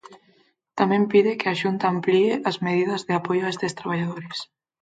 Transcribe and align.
Tamén 0.79 1.03
pide 1.11 1.31
que 1.39 1.47
a 1.49 1.57
Xunta 1.61 1.85
amplíe 1.89 2.33
as 2.49 2.57
medidas 2.65 3.01
de 3.07 3.13
apoio 3.19 3.43
a 3.45 3.51
estes 3.53 3.75
traballadores. 3.79 4.37